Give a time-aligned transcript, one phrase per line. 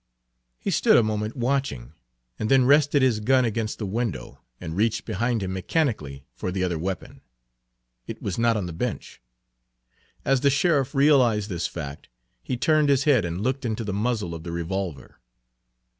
[0.57, 1.93] He stood a moment watching,
[2.39, 6.63] and then rested his gun against the window, and reached behind him mechanically for the
[6.63, 7.21] other weapon.
[8.07, 9.21] It was not on the bench.
[10.25, 12.09] As the sheriff realized this fact,
[12.41, 15.19] he turned his head and looked into the muzzle of the revolver.